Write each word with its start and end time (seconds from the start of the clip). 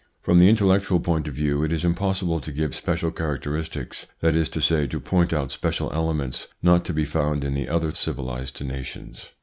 From 0.19 0.39
the 0.39 0.49
intellectual 0.49 0.99
point 0.99 1.27
of 1.27 1.35
view, 1.35 1.63
it 1.63 1.71
is 1.71 1.85
impossible 1.85 2.39
to 2.41 2.51
give 2.51 2.73
special 2.73 3.11
characteristics, 3.11 4.07
that 4.19 4.35
is 4.35 4.49
to 4.49 4.59
say 4.59 4.87
to 4.87 4.99
point 4.99 5.31
out 5.31 5.51
special 5.51 5.91
elements, 5.93 6.47
not 6.63 6.83
to 6.85 6.93
be 6.93 7.05
found 7.05 7.43
in 7.43 7.53
the 7.53 7.69
other 7.69 7.91
civilised 7.93 8.65
nations. 8.65 9.29